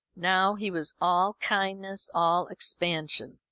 Now 0.15 0.55
he 0.55 0.71
was 0.71 0.95
all 0.99 1.35
kindness, 1.35 2.09
all 2.15 2.47
expansion. 2.47 3.37